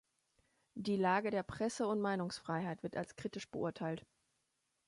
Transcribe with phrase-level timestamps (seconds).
[0.73, 4.03] Die Lage der Presse- und Meinungsfreiheit wird als kritisch beurteilt.